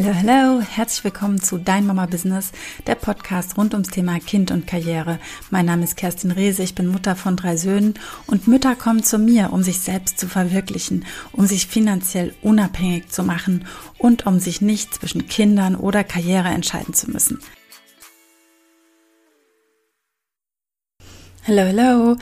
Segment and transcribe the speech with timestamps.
[0.00, 2.52] Hallo, hallo, herzlich willkommen zu Dein Mama Business,
[2.86, 5.18] der Podcast rund ums Thema Kind und Karriere.
[5.50, 7.94] Mein Name ist Kerstin Rehse, ich bin Mutter von drei Söhnen
[8.28, 13.24] und Mütter kommen zu mir, um sich selbst zu verwirklichen, um sich finanziell unabhängig zu
[13.24, 13.66] machen
[13.98, 17.40] und um sich nicht zwischen Kindern oder Karriere entscheiden zu müssen.
[21.48, 22.16] Hallo, hallo.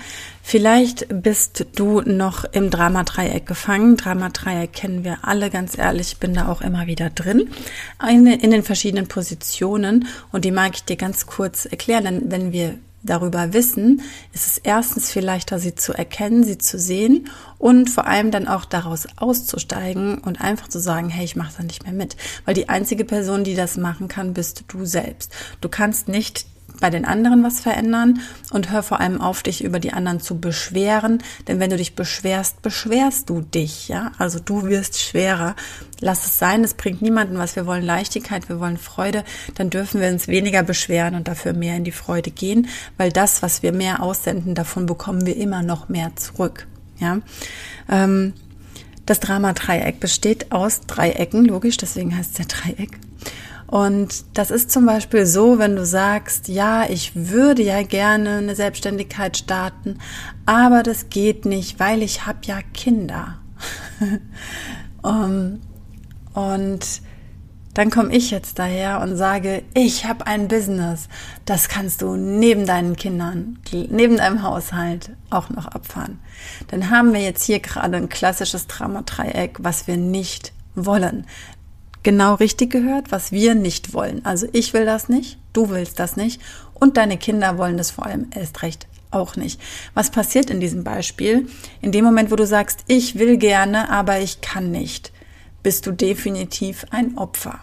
[0.49, 3.97] Vielleicht bist du noch im Dramadreieck gefangen.
[3.97, 7.51] Dramadreieck kennen wir alle, ganz ehrlich, ich bin da auch immer wieder drin.
[7.99, 12.53] Eine in den verschiedenen Positionen und die mag ich dir ganz kurz erklären, denn wenn
[12.53, 17.29] wir darüber wissen, ist es erstens viel leichter, sie zu erkennen, sie zu sehen
[17.59, 21.65] und vor allem dann auch daraus auszusteigen und einfach zu sagen, hey, ich mache da
[21.65, 22.17] nicht mehr mit.
[22.45, 25.33] Weil die einzige Person, die das machen kann, bist du selbst.
[25.61, 26.47] Du kannst nicht
[26.81, 30.39] bei den anderen was verändern und hör vor allem auf, dich über die anderen zu
[30.39, 34.13] beschweren, denn wenn du dich beschwerst, beschwerst du dich, ja?
[34.19, 35.57] Also du wirst schwerer.
[36.01, 37.57] Lass es sein, es bringt niemanden was.
[37.57, 41.77] Wir wollen Leichtigkeit, wir wollen Freude, dann dürfen wir uns weniger beschweren und dafür mehr
[41.77, 45.89] in die Freude gehen, weil das, was wir mehr aussenden, davon bekommen wir immer noch
[45.89, 46.67] mehr zurück,
[46.99, 47.21] ja?
[47.91, 48.35] Ähm,
[49.07, 52.99] das Drama-Dreieck besteht aus Dreiecken, logisch, deswegen heißt es ja Dreieck.
[53.67, 58.55] Und das ist zum Beispiel so, wenn du sagst, ja, ich würde ja gerne eine
[58.55, 59.99] Selbstständigkeit starten,
[60.45, 63.39] aber das geht nicht, weil ich habe ja Kinder.
[65.03, 65.61] um,
[66.33, 67.03] und
[67.75, 71.09] dann komme ich jetzt daher und sage, ich habe ein Business,
[71.45, 76.19] das kannst du neben deinen Kindern, neben deinem Haushalt auch noch abfahren.
[76.69, 81.27] Dann haben wir jetzt hier gerade ein klassisches Drama-Dreieck, was wir nicht wollen
[82.07, 84.25] genau richtig gehört, was wir nicht wollen.
[84.25, 86.41] Also ich will das nicht, du willst das nicht
[86.73, 89.61] und deine Kinder wollen das vor allem erst recht auch nicht.
[89.93, 91.49] Was passiert in diesem Beispiel?
[91.81, 95.11] In dem Moment, wo du sagst, ich will gerne, aber ich kann nicht,
[95.65, 97.59] bist du definitiv ein Opfer.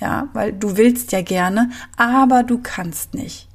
[0.00, 3.46] Ja, weil du willst ja gerne, aber du kannst nicht.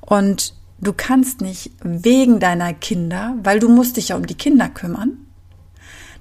[0.00, 4.68] Und du kannst nicht wegen deiner Kinder, weil du musst dich ja um die Kinder
[4.68, 5.18] kümmern.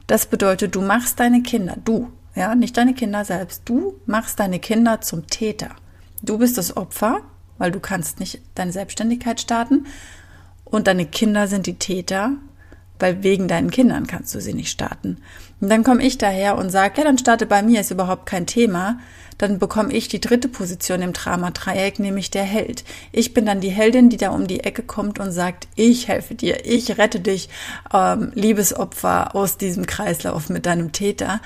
[0.06, 3.64] Das bedeutet, du machst deine Kinder, du, ja, nicht deine Kinder selbst.
[3.66, 5.70] Du machst deine Kinder zum Täter.
[6.22, 7.20] Du bist das Opfer,
[7.58, 9.86] weil du kannst nicht deine Selbstständigkeit starten.
[10.64, 12.32] Und deine Kinder sind die Täter,
[13.00, 15.18] weil wegen deinen Kindern kannst du sie nicht starten.
[15.60, 18.48] Und dann komme ich daher und sage, ja, dann starte bei mir, ist überhaupt kein
[18.48, 19.00] Thema.
[19.38, 22.84] Dann bekomme ich die dritte Position im Drama-Dreieck, nämlich der Held.
[23.12, 26.36] Ich bin dann die Heldin, die da um die Ecke kommt und sagt, ich helfe
[26.36, 27.50] dir, ich rette dich,
[27.94, 31.42] ähm, Liebesopfer aus diesem Kreislauf mit deinem Täter.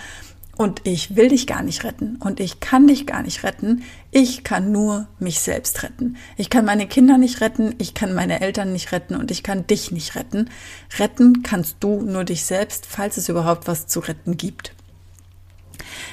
[0.58, 3.84] Und ich will dich gar nicht retten und ich kann dich gar nicht retten.
[4.12, 6.16] Ich kann nur mich selbst retten.
[6.38, 9.68] Ich kann meine Kinder nicht retten, ich kann meine Eltern nicht retten und ich kann
[9.68, 10.50] dich nicht retten.
[10.98, 14.75] Retten kannst du nur dich selbst, falls es überhaupt was zu retten gibt.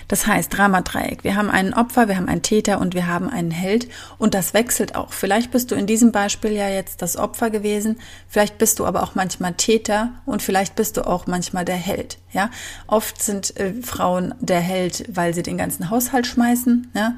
[0.09, 1.25] Das heißt Dramadreieck.
[1.25, 3.89] Wir haben einen Opfer, wir haben einen Täter und wir haben einen Held
[4.19, 5.13] und das wechselt auch.
[5.13, 7.99] Vielleicht bist du in diesem Beispiel ja jetzt das Opfer gewesen,
[8.29, 12.19] vielleicht bist du aber auch manchmal Täter und vielleicht bist du auch manchmal der Held.
[12.33, 12.51] Ja,
[12.87, 16.91] oft sind äh, Frauen der Held, weil sie den ganzen Haushalt schmeißen.
[16.95, 17.17] Ja?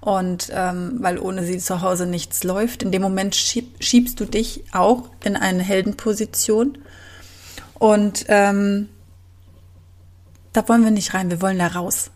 [0.00, 2.82] Und ähm, weil ohne sie zu Hause nichts läuft.
[2.82, 6.78] In dem Moment schieb, schiebst du dich auch in eine Heldenposition.
[7.74, 8.88] Und ähm,
[10.52, 12.10] da wollen wir nicht rein, wir wollen da raus.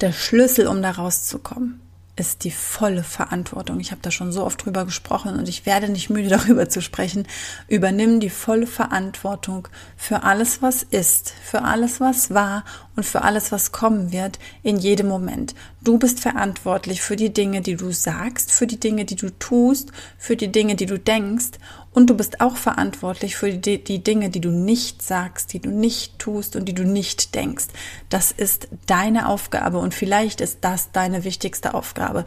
[0.00, 1.80] Der Schlüssel, um da rauszukommen,
[2.16, 3.78] ist die volle Verantwortung.
[3.78, 6.80] Ich habe da schon so oft drüber gesprochen und ich werde nicht müde darüber zu
[6.80, 7.26] sprechen.
[7.68, 12.64] Übernimm die volle Verantwortung für alles, was ist, für alles, was war
[12.96, 15.54] und für alles, was kommen wird in jedem Moment.
[15.82, 19.92] Du bist verantwortlich für die Dinge, die du sagst, für die Dinge, die du tust,
[20.16, 21.58] für die Dinge, die du denkst
[21.96, 25.70] und du bist auch verantwortlich für die, die, Dinge, die du nicht sagst, die du
[25.70, 27.68] nicht tust und die du nicht denkst.
[28.10, 32.26] Das ist deine Aufgabe und vielleicht ist das deine wichtigste Aufgabe.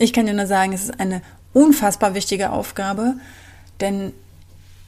[0.00, 3.14] Ich kann dir nur sagen, es ist eine unfassbar wichtige Aufgabe,
[3.78, 4.12] denn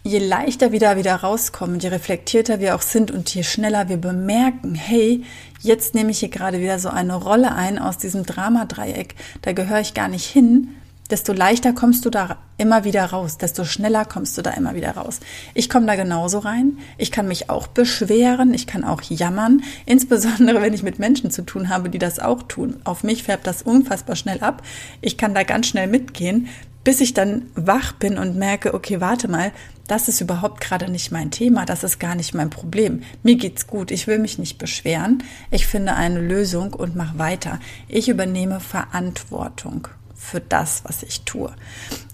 [0.02, 3.96] je leichter wir da wieder rauskommen, je reflektierter wir auch sind und je schneller wir
[3.96, 5.22] bemerken, hey,
[5.60, 9.82] jetzt nehme ich hier gerade wieder so eine Rolle ein aus diesem Dramadreieck, da gehöre
[9.82, 10.74] ich gar nicht hin,
[11.08, 14.92] desto leichter kommst du da immer wieder raus, desto schneller kommst du da immer wieder
[14.92, 15.20] raus.
[15.54, 16.78] Ich komme da genauso rein.
[16.98, 21.42] Ich kann mich auch beschweren, ich kann auch jammern, insbesondere wenn ich mit Menschen zu
[21.42, 22.76] tun habe, die das auch tun.
[22.84, 24.62] Auf mich färbt das unfassbar schnell ab.
[25.00, 26.48] Ich kann da ganz schnell mitgehen,
[26.84, 29.52] bis ich dann wach bin und merke, okay, warte mal,
[29.88, 33.02] das ist überhaupt gerade nicht mein Thema, das ist gar nicht mein Problem.
[33.22, 35.22] Mir geht's gut, ich will mich nicht beschweren.
[35.50, 37.60] Ich finde eine Lösung und mache weiter.
[37.88, 41.54] Ich übernehme Verantwortung für das, was ich tue.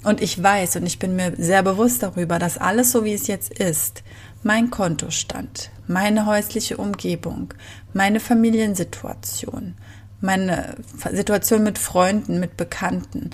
[0.02, 3.26] Und ich weiß und ich bin mir sehr bewusst darüber, dass alles so wie es
[3.26, 4.02] jetzt ist,
[4.42, 7.54] mein Kontostand, meine häusliche Umgebung,
[7.92, 9.74] meine Familiensituation,
[10.20, 10.76] meine
[11.12, 13.30] Situation mit Freunden, mit Bekannten,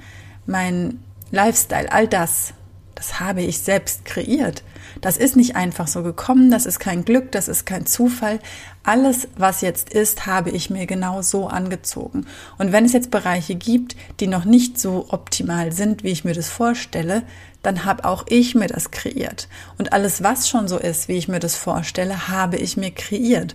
[0.46, 2.52] mein Lifestyle, all das,
[2.94, 4.62] das habe ich selbst kreiert.
[5.00, 8.40] Das ist nicht einfach so gekommen, das ist kein Glück, das ist kein Zufall.
[8.82, 12.26] Alles, was jetzt ist, habe ich mir genau so angezogen.
[12.58, 16.34] Und wenn es jetzt Bereiche gibt, die noch nicht so optimal sind, wie ich mir
[16.34, 17.22] das vorstelle,
[17.62, 19.48] dann habe auch ich mir das kreiert.
[19.78, 23.54] Und alles, was schon so ist, wie ich mir das vorstelle, habe ich mir kreiert.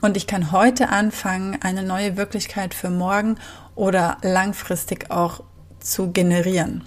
[0.00, 3.36] Und ich kann heute anfangen, eine neue Wirklichkeit für morgen
[3.74, 5.42] oder langfristig auch
[5.80, 6.84] zu generieren.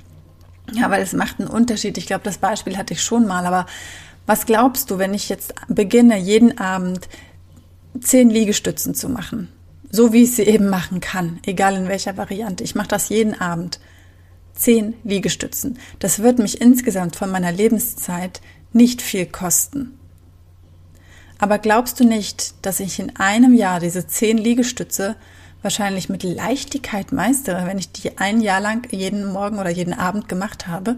[0.71, 1.97] Ja, weil es macht einen Unterschied.
[1.97, 3.65] Ich glaube, das Beispiel hatte ich schon mal, aber
[4.25, 7.09] was glaubst du, wenn ich jetzt beginne, jeden Abend
[7.99, 9.49] zehn Liegestützen zu machen?
[9.91, 12.63] So wie ich sie eben machen kann, egal in welcher Variante.
[12.63, 13.79] Ich mache das jeden Abend.
[14.55, 15.79] Zehn Liegestützen.
[15.99, 18.39] Das wird mich insgesamt von meiner Lebenszeit
[18.71, 19.97] nicht viel kosten.
[21.39, 25.15] Aber glaubst du nicht, dass ich in einem Jahr diese zehn Liegestütze
[25.63, 30.29] wahrscheinlich mit Leichtigkeit meistere, wenn ich die ein Jahr lang jeden Morgen oder jeden Abend
[30.29, 30.97] gemacht habe?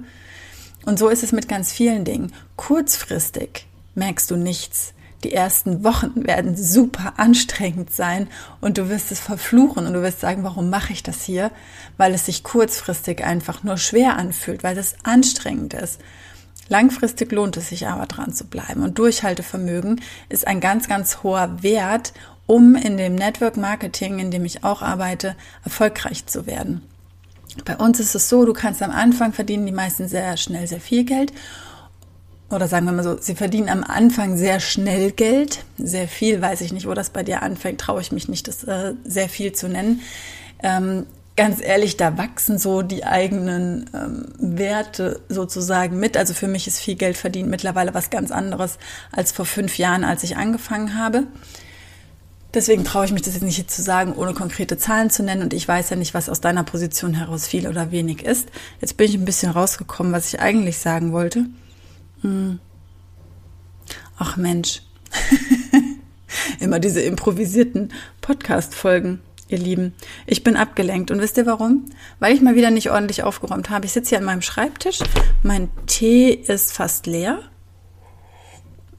[0.86, 2.34] Und so ist es mit ganz vielen Dingen.
[2.56, 4.94] Kurzfristig merkst du nichts.
[5.24, 8.28] Die ersten Wochen werden super anstrengend sein
[8.62, 11.52] und du wirst es verfluchen und du wirst sagen, warum mache ich das hier?
[11.98, 16.00] Weil es sich kurzfristig einfach nur schwer anfühlt, weil es anstrengend ist.
[16.68, 21.62] Langfristig lohnt es sich aber dran zu bleiben und Durchhaltevermögen ist ein ganz, ganz hoher
[21.62, 22.14] Wert,
[22.48, 26.82] um in dem Network Marketing, in dem ich auch arbeite, erfolgreich zu werden.
[27.64, 30.82] Bei uns ist es so, du kannst am Anfang verdienen die meisten sehr schnell sehr
[30.82, 31.32] viel Geld.
[32.50, 35.64] Oder sagen wir mal so, sie verdienen am Anfang sehr schnell Geld.
[35.78, 38.64] Sehr viel, weiß ich nicht, wo das bei dir anfängt, traue ich mich nicht, das
[38.66, 40.02] äh, sehr viel zu nennen.
[40.62, 41.06] Ähm,
[41.36, 46.18] ganz ehrlich, da wachsen so die eigenen ähm, Werte sozusagen mit.
[46.18, 48.78] Also für mich ist viel Geld verdient mittlerweile was ganz anderes
[49.12, 51.24] als vor fünf Jahren, als ich angefangen habe.
[52.56, 55.44] Deswegen traue ich mich das jetzt nicht zu sagen, ohne konkrete Zahlen zu nennen.
[55.44, 58.48] Und ich weiß ja nicht, was aus deiner Position heraus viel oder wenig ist.
[58.80, 61.48] Jetzt bin ich ein bisschen rausgekommen, was ich eigentlich sagen wollte.
[62.22, 62.60] Hm.
[64.18, 64.84] Ach Mensch.
[66.62, 67.92] Immer diese improvisierten
[68.22, 69.20] Podcast-Folgen,
[69.50, 69.94] ihr Lieben.
[70.26, 71.12] Ich bin abgelenkt.
[71.12, 71.84] Und wisst ihr warum?
[72.20, 73.86] Weil ich mal wieder nicht ordentlich aufgeräumt habe.
[73.86, 75.00] Ich sitze hier an meinem Schreibtisch.
[75.44, 77.40] Mein Tee ist fast leer.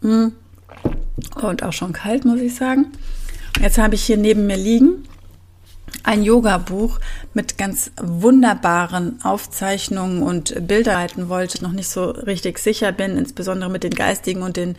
[0.02, 0.34] Hm.
[1.40, 2.92] Und auch schon kalt, muss ich sagen.
[3.60, 5.06] Jetzt habe ich hier neben mir liegen
[6.06, 7.00] ein Yoga-Buch
[7.34, 13.70] mit ganz wunderbaren Aufzeichnungen und Bilder halten wollte, noch nicht so richtig sicher bin, insbesondere
[13.70, 14.76] mit den geistigen und den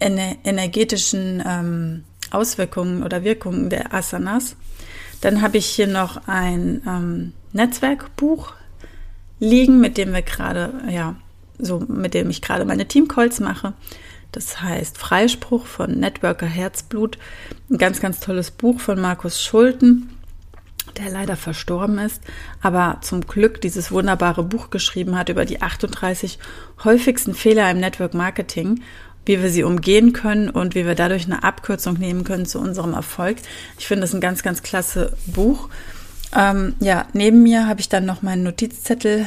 [0.00, 4.56] energetischen ähm, Auswirkungen oder Wirkungen der Asanas.
[5.20, 8.54] Dann habe ich hier noch ein ähm, Netzwerkbuch
[9.38, 11.16] liegen, mit dem wir gerade, ja,
[11.58, 13.74] so mit dem ich gerade meine Teamcalls mache.
[14.32, 17.18] Das heißt Freispruch von Networker Herzblut.
[17.70, 20.10] Ein ganz, ganz tolles Buch von Markus Schulten,
[20.96, 22.22] der leider verstorben ist,
[22.60, 26.38] aber zum Glück dieses wunderbare Buch geschrieben hat über die 38
[26.84, 28.80] häufigsten Fehler im Network Marketing
[29.26, 32.94] wie wir sie umgehen können und wie wir dadurch eine Abkürzung nehmen können zu unserem
[32.94, 33.36] Erfolg.
[33.78, 35.68] Ich finde das ein ganz, ganz klasse Buch.
[36.36, 39.26] Ähm, ja, neben mir habe ich dann noch meinen Notizzettel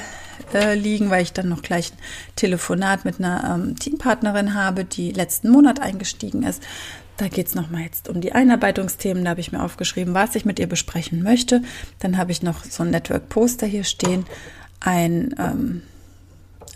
[0.53, 1.97] äh, liegen, weil ich dann noch gleich ein
[2.35, 6.63] Telefonat mit einer ähm, Teampartnerin habe, die letzten Monat eingestiegen ist.
[7.17, 9.23] Da geht es nochmal jetzt um die Einarbeitungsthemen.
[9.23, 11.61] Da habe ich mir aufgeschrieben, was ich mit ihr besprechen möchte.
[11.99, 14.25] Dann habe ich noch so ein Network-Poster hier stehen,
[14.79, 15.83] ein ähm,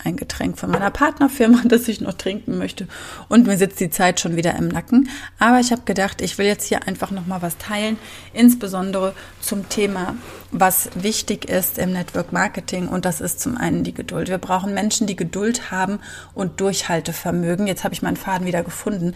[0.04, 2.88] ein Getränk von meiner Partnerfirma, das ich noch trinken möchte.
[3.30, 5.10] Und mir sitzt die Zeit schon wieder im Nacken.
[5.40, 7.98] Aber ich habe gedacht, ich will jetzt hier einfach noch mal was teilen,
[8.34, 10.16] insbesondere zum Thema,
[10.52, 12.88] was wichtig ist im Network Marketing.
[12.88, 14.30] Und das ist zum einen die Geduld.
[14.30, 16.00] Wir brauchen Menschen, die Geduld haben
[16.34, 17.68] und Durchhaltevermögen.
[17.68, 19.16] Jetzt habe ich meinen Faden wieder gefunden.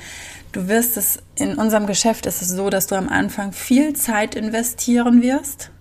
[0.52, 4.36] Du wirst es in unserem Geschäft ist es so, dass du am Anfang viel Zeit
[4.36, 5.72] investieren wirst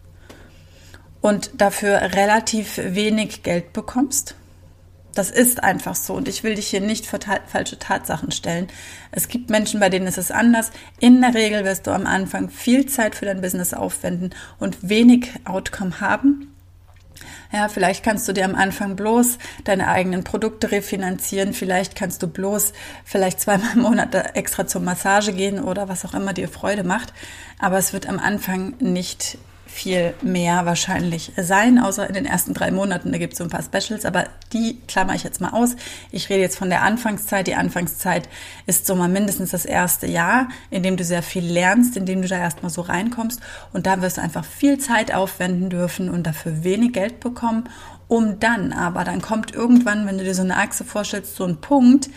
[1.21, 4.37] und dafür relativ wenig Geld bekommst.
[5.15, 8.69] Das ist einfach so und ich will dich hier nicht für ta falsche Tatsachen stellen.
[9.11, 10.71] Es gibt Menschen, bei denen ist es anders.
[11.01, 15.33] In der Regel wirst du am Anfang viel Zeit für dein Business aufwenden und wenig
[15.45, 16.55] Outcome haben.
[17.53, 21.53] Ja, vielleicht kannst du dir am Anfang bloß deine eigenen Produkte refinanzieren.
[21.53, 22.73] Vielleicht kannst du bloß
[23.05, 27.13] vielleicht zweimal im Monat extra zur Massage gehen oder was auch immer dir Freude macht.
[27.59, 29.39] Aber es wird am Anfang nicht
[29.73, 33.13] viel mehr wahrscheinlich sein, außer in den ersten drei Monaten.
[33.13, 35.77] Da gibt es so ein paar Specials, aber die klammer ich jetzt mal aus.
[36.11, 37.47] Ich rede jetzt von der Anfangszeit.
[37.47, 38.29] Die Anfangszeit
[38.67, 42.21] ist so mal mindestens das erste Jahr, in dem du sehr viel lernst, in dem
[42.21, 43.41] du da erstmal so reinkommst.
[43.73, 47.65] Und da wirst du einfach viel Zeit aufwenden dürfen und dafür wenig Geld bekommen,
[48.09, 51.61] um dann aber, dann kommt irgendwann, wenn du dir so eine Achse vorstellst, so ein
[51.61, 52.11] Punkt,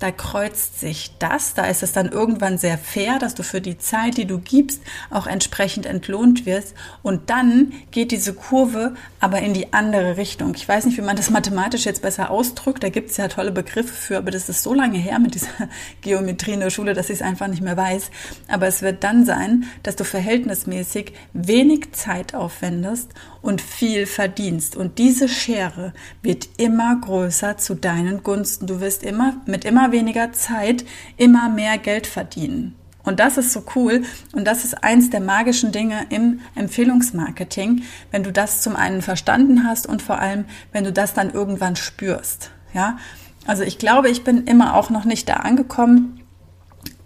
[0.00, 3.78] da kreuzt sich das, da ist es dann irgendwann sehr fair, dass du für die
[3.78, 4.80] Zeit, die du gibst,
[5.10, 6.74] auch entsprechend entlohnt wirst.
[7.02, 10.54] Und dann geht diese Kurve aber in die andere Richtung.
[10.54, 13.52] Ich weiß nicht, wie man das mathematisch jetzt besser ausdrückt, da gibt es ja tolle
[13.52, 15.68] Begriffe für, aber das ist so lange her mit dieser
[16.00, 18.10] Geometrie in der Schule, dass ich es einfach nicht mehr weiß.
[18.48, 23.10] Aber es wird dann sein, dass du verhältnismäßig wenig Zeit aufwendest
[23.42, 24.76] und viel verdienst.
[24.76, 25.92] Und diese Schere
[26.22, 28.66] wird immer größer zu deinen Gunsten.
[28.66, 30.84] Du wirst immer mit immer weniger Zeit
[31.16, 32.74] immer mehr Geld verdienen.
[33.02, 34.02] Und das ist so cool.
[34.32, 39.64] Und das ist eins der magischen Dinge im Empfehlungsmarketing, wenn du das zum einen verstanden
[39.66, 42.50] hast und vor allem, wenn du das dann irgendwann spürst.
[42.74, 42.98] Ja,
[43.46, 46.20] also ich glaube, ich bin immer auch noch nicht da angekommen,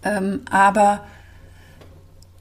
[0.03, 1.05] ähm, aber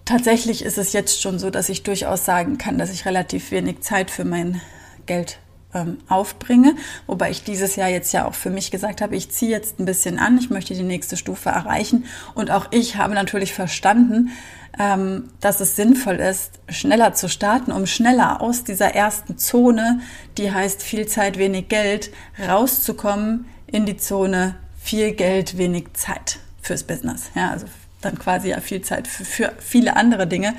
[0.05, 3.81] tatsächlich ist es jetzt schon so, dass ich durchaus sagen kann, dass ich relativ wenig
[3.81, 4.61] Zeit für mein
[5.07, 5.39] Geld
[5.75, 6.77] ähm, aufbringe.
[7.07, 9.85] Wobei ich dieses Jahr jetzt ja auch für mich gesagt habe, ich ziehe jetzt ein
[9.85, 12.05] bisschen an, ich möchte die nächste Stufe erreichen.
[12.35, 14.31] Und auch ich habe natürlich verstanden,
[14.79, 20.01] ähm, dass es sinnvoll ist, schneller zu starten, um schneller aus dieser ersten Zone,
[20.39, 22.11] die heißt viel Zeit, wenig Geld,
[22.49, 27.31] rauszukommen in die Zone viel Geld, wenig Zeit fürs Business.
[27.35, 27.67] Ja, also
[28.01, 30.55] dann quasi ja viel Zeit für, für viele andere Dinge.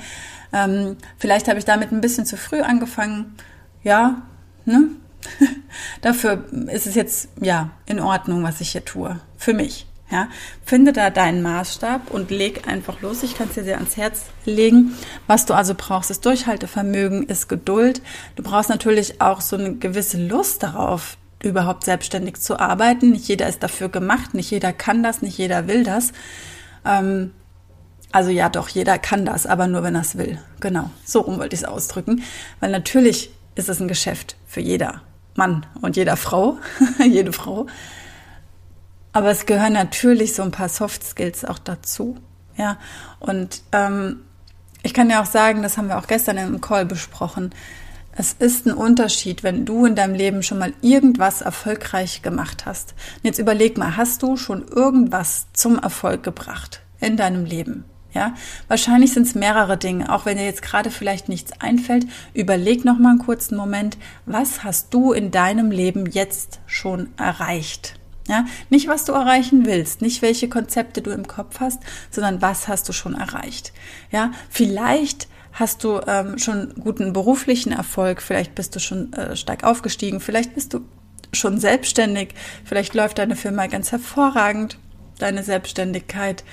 [0.52, 3.34] Ähm, vielleicht habe ich damit ein bisschen zu früh angefangen.
[3.82, 4.22] Ja,
[4.64, 4.88] ne?
[6.00, 9.20] Dafür ist es jetzt ja in Ordnung, was ich hier tue.
[9.36, 9.86] Für mich.
[10.10, 10.28] Ja,
[10.64, 13.24] finde da deinen Maßstab und leg einfach los.
[13.24, 14.94] Ich kann es dir sehr ans Herz legen.
[15.26, 18.02] Was du also brauchst, ist Durchhaltevermögen, ist Geduld.
[18.36, 23.10] Du brauchst natürlich auch so eine gewisse Lust darauf, überhaupt selbstständig zu arbeiten.
[23.10, 26.12] Nicht jeder ist dafür gemacht, nicht jeder kann das, nicht jeder will das.
[26.84, 27.32] Ähm,
[28.12, 30.38] also ja, doch, jeder kann das, aber nur wenn er es will.
[30.60, 32.22] Genau, so rum wollte ich es ausdrücken.
[32.60, 35.02] Weil natürlich ist es ein Geschäft für jeder
[35.36, 36.58] Mann und jeder Frau,
[36.98, 37.66] jede Frau.
[39.12, 42.16] Aber es gehören natürlich so ein paar Soft Skills auch dazu.
[42.56, 42.78] Ja,
[43.20, 44.20] und ähm,
[44.82, 47.50] ich kann ja auch sagen, das haben wir auch gestern im Call besprochen.
[48.12, 52.94] Es ist ein Unterschied, wenn du in deinem Leben schon mal irgendwas erfolgreich gemacht hast.
[53.16, 57.84] Und jetzt überleg mal, hast du schon irgendwas zum Erfolg gebracht in deinem Leben?
[58.16, 58.32] Ja,
[58.66, 60.10] wahrscheinlich sind es mehrere Dinge.
[60.10, 64.64] Auch wenn dir jetzt gerade vielleicht nichts einfällt, überleg noch mal einen kurzen Moment, was
[64.64, 68.00] hast du in deinem Leben jetzt schon erreicht?
[68.26, 72.68] Ja, nicht was du erreichen willst, nicht welche Konzepte du im Kopf hast, sondern was
[72.68, 73.74] hast du schon erreicht?
[74.10, 79.62] Ja, vielleicht hast du ähm, schon guten beruflichen Erfolg, vielleicht bist du schon äh, stark
[79.62, 80.80] aufgestiegen, vielleicht bist du
[81.34, 82.30] schon selbstständig,
[82.64, 84.78] vielleicht läuft deine Firma ganz hervorragend,
[85.18, 86.44] deine Selbstständigkeit.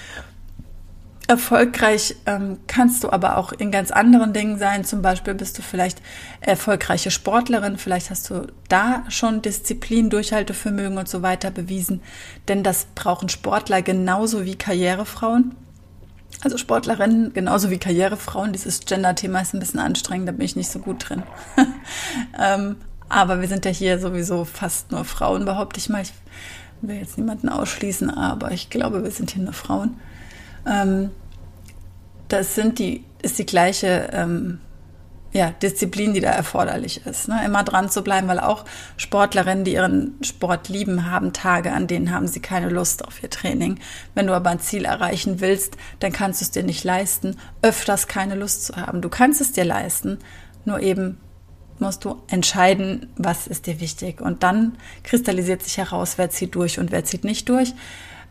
[1.28, 4.84] Erfolgreich ähm, kannst du aber auch in ganz anderen Dingen sein.
[4.84, 6.02] Zum Beispiel bist du vielleicht
[6.42, 12.02] erfolgreiche Sportlerin, vielleicht hast du da schon Disziplin, Durchhaltevermögen und so weiter bewiesen.
[12.50, 15.56] Denn das brauchen Sportler genauso wie Karrierefrauen.
[16.42, 18.52] Also Sportlerinnen genauso wie Karrierefrauen.
[18.52, 21.24] Dieses Gender-Thema ist ein bisschen anstrengend, da bin ich nicht so gut drin.
[22.40, 22.76] ähm,
[23.08, 26.02] aber wir sind ja hier sowieso fast nur Frauen, behaupte ich mal.
[26.02, 26.12] Ich
[26.82, 29.98] will jetzt niemanden ausschließen, aber ich glaube, wir sind hier nur Frauen.
[30.68, 31.12] Ähm,
[32.28, 34.60] das sind die, ist die gleiche ähm,
[35.34, 37.28] ja, Disziplin, die da erforderlich ist.
[37.28, 37.44] Ne?
[37.44, 38.66] Immer dran zu bleiben, weil auch
[38.98, 43.32] Sportlerinnen, die ihren Sport lieben, haben Tage, an denen haben sie keine Lust auf ihr
[43.32, 43.80] Training.
[44.14, 48.08] Wenn du aber ein Ziel erreichen willst, dann kannst du es dir nicht leisten, öfters
[48.08, 49.02] keine Lust zu haben.
[49.02, 50.20] Du kannst es dir leisten,
[50.66, 51.18] nur eben
[51.80, 54.22] musst du entscheiden, was ist dir wichtig.
[54.22, 57.74] Und dann kristallisiert sich heraus, wer zieht durch und wer zieht nicht durch.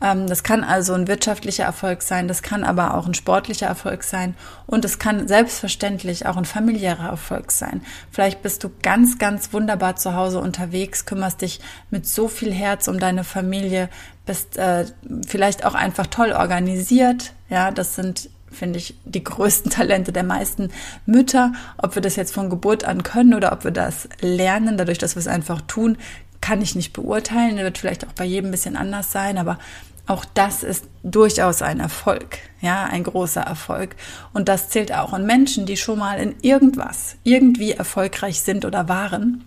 [0.00, 4.04] Ähm, das kann also ein wirtschaftlicher Erfolg sein, das kann aber auch ein sportlicher Erfolg
[4.04, 4.34] sein
[4.66, 7.82] und es kann selbstverständlich auch ein familiärer Erfolg sein.
[8.10, 12.88] Vielleicht bist du ganz, ganz wunderbar zu Hause unterwegs, kümmerst dich mit so viel Herz
[12.88, 13.88] um deine Familie,
[14.26, 14.86] bist äh,
[15.26, 17.32] vielleicht auch einfach toll organisiert.
[17.48, 20.70] Ja, das sind finde ich, die größten Talente der meisten
[21.06, 21.52] Mütter.
[21.78, 25.16] Ob wir das jetzt von Geburt an können oder ob wir das lernen, dadurch, dass
[25.16, 25.96] wir es einfach tun,
[26.42, 27.56] kann ich nicht beurteilen.
[27.56, 29.58] Wird vielleicht auch bei jedem ein bisschen anders sein, aber
[30.06, 33.96] auch das ist durchaus ein Erfolg, ja, ein großer Erfolg.
[34.34, 35.12] Und das zählt auch.
[35.12, 39.44] Und Menschen, die schon mal in irgendwas irgendwie erfolgreich sind oder waren,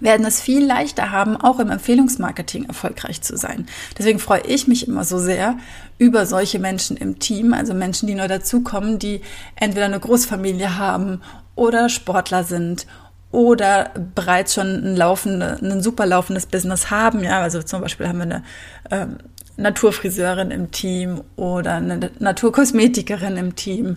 [0.00, 3.66] werden es viel leichter haben, auch im Empfehlungsmarketing erfolgreich zu sein.
[3.96, 5.56] Deswegen freue ich mich immer so sehr
[5.98, 9.22] über solche Menschen im Team, also Menschen, die neu dazukommen, die
[9.56, 11.22] entweder eine Großfamilie haben
[11.54, 12.86] oder Sportler sind
[13.34, 17.24] oder bereits schon ein, laufende, ein super laufendes Business haben.
[17.24, 18.44] Ja, also zum Beispiel haben wir eine
[18.92, 19.18] ähm,
[19.56, 23.96] Naturfriseurin im Team oder eine Naturkosmetikerin im Team.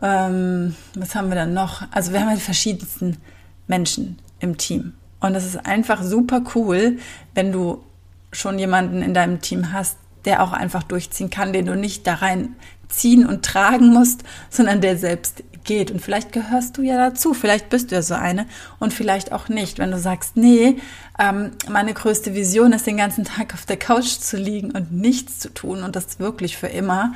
[0.00, 1.82] Ähm, was haben wir dann noch?
[1.90, 3.18] Also wir haben die verschiedensten
[3.66, 4.94] Menschen im Team.
[5.20, 6.96] Und es ist einfach super cool,
[7.34, 7.84] wenn du
[8.32, 12.14] schon jemanden in deinem Team hast, der auch einfach durchziehen kann, den du nicht da
[12.14, 12.56] rein
[12.88, 15.90] ziehen und tragen musst, sondern der selbst geht.
[15.90, 18.46] Und vielleicht gehörst du ja dazu, vielleicht bist du ja so eine
[18.78, 19.78] und vielleicht auch nicht.
[19.78, 20.76] Wenn du sagst, nee,
[21.18, 25.38] ähm, meine größte Vision ist, den ganzen Tag auf der Couch zu liegen und nichts
[25.38, 27.12] zu tun und das wirklich für immer,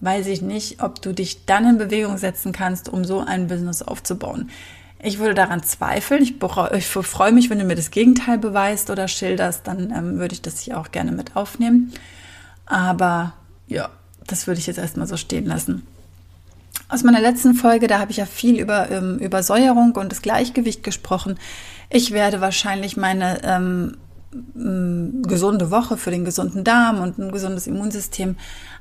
[0.00, 3.82] weiß ich nicht, ob du dich dann in Bewegung setzen kannst, um so ein Business
[3.82, 4.50] aufzubauen.
[5.02, 6.22] Ich würde daran zweifeln.
[6.22, 6.34] Ich,
[6.72, 10.42] ich freue mich, wenn du mir das Gegenteil beweist oder schilderst, dann ähm, würde ich
[10.42, 11.92] das hier auch gerne mit aufnehmen.
[12.64, 13.34] Aber
[13.68, 13.90] ja,
[14.26, 15.86] das würde ich jetzt erstmal so stehen lassen.
[16.88, 20.84] Aus meiner letzten Folge, da habe ich ja viel über ähm, Übersäuerung und das Gleichgewicht
[20.84, 21.38] gesprochen.
[21.90, 23.96] Ich werde wahrscheinlich meine ähm,
[25.22, 28.36] gesunde Woche für den gesunden Darm und ein gesundes Immunsystem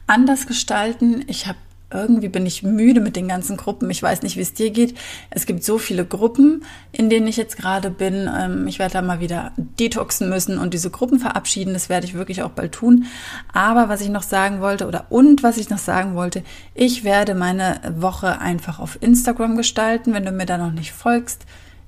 [0.06, 1.24] anders gestalten.
[1.28, 1.58] Ich habe
[1.96, 3.90] irgendwie bin ich müde mit den ganzen Gruppen.
[3.90, 4.98] Ich weiß nicht, wie es dir geht.
[5.30, 8.30] Es gibt so viele Gruppen, in denen ich jetzt gerade bin.
[8.34, 11.74] Ähm, ich werde da mal wieder detoxen müssen und diese Gruppen verabschieden.
[11.74, 13.06] Das werde ich wirklich auch bald tun.
[13.54, 17.36] Aber was ich noch sagen wollte oder und was ich noch sagen wollte, ich werde
[17.36, 20.14] meine Woche einfach auf Instagram gestalten.
[20.14, 21.46] Wenn du mir da noch nicht folgst,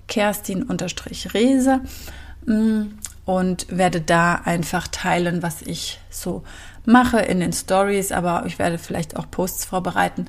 [0.07, 1.81] Kerstin-Rese
[2.45, 2.81] mm,
[3.25, 6.43] und werde da einfach teilen, was ich so
[6.87, 10.25] mache in den Stories, aber ich werde vielleicht auch Posts vorbereiten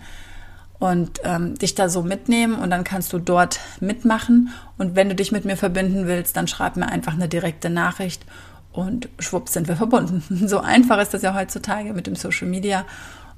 [0.80, 4.50] und ähm, dich da so mitnehmen und dann kannst du dort mitmachen.
[4.76, 8.24] Und wenn du dich mit mir verbinden willst, dann schreib mir einfach eine direkte Nachricht
[8.72, 10.22] und schwupps sind wir verbunden.
[10.48, 12.84] So einfach ist das ja heutzutage mit dem Social Media.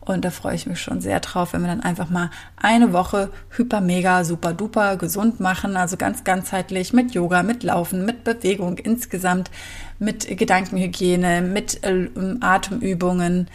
[0.01, 3.31] Und da freue ich mich schon sehr drauf, wenn wir dann einfach mal eine Woche
[3.51, 5.77] hyper, mega, super, duper gesund machen.
[5.77, 9.51] Also ganz ganzheitlich mit Yoga, mit Laufen, mit Bewegung insgesamt,
[9.99, 12.09] mit Gedankenhygiene, mit äh,
[12.41, 13.49] Atemübungen,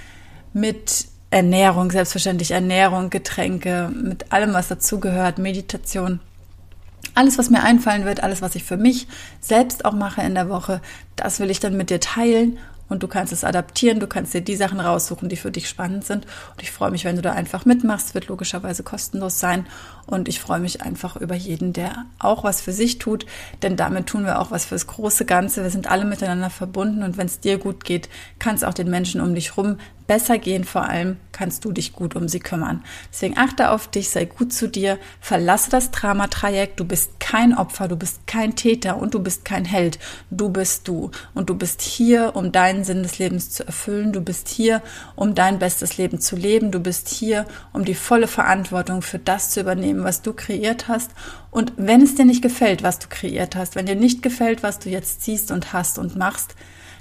[0.53, 6.19] mit Ernährung, selbstverständlich Ernährung, Getränke, mit allem, was dazugehört, Meditation.
[7.15, 9.07] Alles, was mir einfallen wird, alles, was ich für mich
[9.41, 10.81] selbst auch mache in der Woche,
[11.15, 14.41] das will ich dann mit dir teilen und du kannst es adaptieren, du kannst dir
[14.41, 16.25] die Sachen raussuchen, die für dich spannend sind.
[16.51, 19.65] Und ich freue mich, wenn du da einfach mitmachst, wird logischerweise kostenlos sein.
[20.05, 23.25] Und ich freue mich einfach über jeden, der auch was für sich tut,
[23.63, 25.63] denn damit tun wir auch was fürs große Ganze.
[25.63, 28.89] Wir sind alle miteinander verbunden und wenn es dir gut geht, kann es auch den
[28.89, 30.63] Menschen um dich rum besser gehen.
[30.63, 32.83] Vor allem kannst du dich gut um sie kümmern.
[33.11, 36.79] Deswegen achte auf dich, sei gut zu dir, verlasse das Dramatrajekt.
[36.79, 39.99] Du bist kein Opfer, du bist kein Täter und du bist kein Held.
[40.31, 44.13] Du bist du und du bist hier, um deinen Sinn des Lebens zu erfüllen.
[44.13, 44.81] Du bist hier,
[45.15, 46.71] um dein bestes Leben zu leben.
[46.71, 51.11] Du bist hier, um die volle Verantwortung für das zu übernehmen, was du kreiert hast.
[51.51, 54.79] Und wenn es dir nicht gefällt, was du kreiert hast, wenn dir nicht gefällt, was
[54.79, 56.55] du jetzt siehst und hast und machst,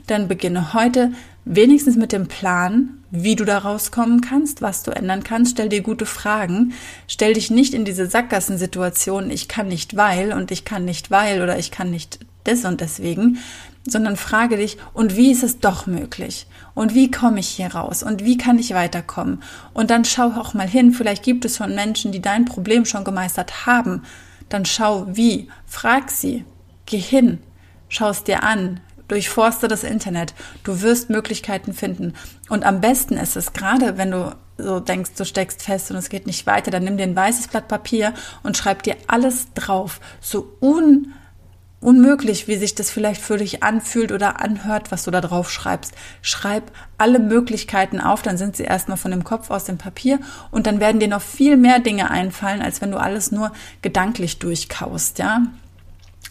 [0.06, 1.12] dann beginne heute
[1.44, 5.52] wenigstens mit dem Plan, wie du da rauskommen kannst, was du ändern kannst.
[5.52, 6.72] Stell dir gute Fragen.
[7.06, 11.42] Stell dich nicht in diese Sackgassensituation, ich kann nicht weil und ich kann nicht weil
[11.42, 13.38] oder ich kann nicht des und deswegen,
[13.86, 16.46] sondern frage dich, und wie ist es doch möglich?
[16.74, 18.02] Und wie komme ich hier raus?
[18.02, 19.42] Und wie kann ich weiterkommen?
[19.72, 23.04] Und dann schau auch mal hin, vielleicht gibt es schon Menschen, die dein Problem schon
[23.04, 24.02] gemeistert haben.
[24.48, 26.44] Dann schau wie, frag sie,
[26.86, 27.38] geh hin,
[27.88, 30.34] schau es dir an, durchforste das Internet.
[30.62, 32.14] Du wirst Möglichkeiten finden.
[32.48, 36.08] Und am besten ist es, gerade wenn du so denkst, du steckst fest und es
[36.08, 40.00] geht nicht weiter, dann nimm dir ein weißes Blatt Papier und schreib dir alles drauf.
[40.20, 41.12] So un,
[41.80, 45.92] unmöglich, wie sich das vielleicht für dich anfühlt oder anhört, was du da drauf schreibst.
[46.22, 50.66] Schreib alle Möglichkeiten auf, dann sind sie erstmal von dem Kopf aus dem Papier und
[50.66, 55.18] dann werden dir noch viel mehr Dinge einfallen, als wenn du alles nur gedanklich durchkaust,
[55.18, 55.42] ja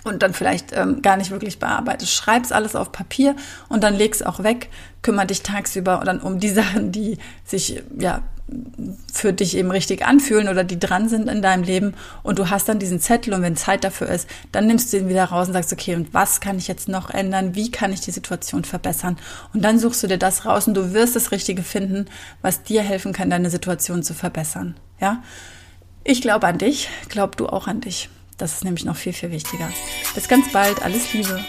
[0.04, 2.14] und dann vielleicht ähm, gar nicht wirklich bearbeitest.
[2.14, 3.36] Schreib's alles auf Papier
[3.70, 4.70] und dann leg's auch weg.
[5.02, 8.22] Kümmere dich tagsüber dann um die Sachen, die sich ja
[9.12, 12.68] für dich eben richtig anfühlen oder die dran sind in deinem Leben und du hast
[12.68, 15.54] dann diesen Zettel und wenn Zeit dafür ist, dann nimmst du ihn wieder raus und
[15.54, 17.56] sagst, okay, und was kann ich jetzt noch ändern?
[17.56, 19.18] Wie kann ich die Situation verbessern?
[19.54, 22.06] Und dann suchst du dir das raus und du wirst das Richtige finden,
[22.42, 24.76] was dir helfen kann, deine Situation zu verbessern.
[25.00, 25.24] Ja?
[26.04, 28.10] Ich glaube an dich, glaub du auch an dich.
[28.38, 29.70] Das ist nämlich noch viel, viel wichtiger.
[30.16, 30.82] Bis ganz bald.
[30.82, 31.44] Alles Liebe.